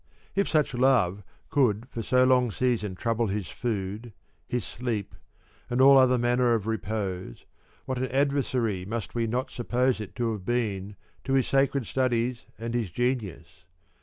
[0.33, 1.21] If such love
[1.51, 4.13] could for so long season trouble his food,
[4.47, 5.13] his sleep,
[5.69, 7.45] and all other manner of repose,
[7.85, 10.95] what an adversary must we not suppose it to have been
[11.25, 13.65] to his sacred studies and his genius.